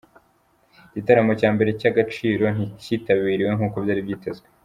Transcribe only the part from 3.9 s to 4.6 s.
byitezwe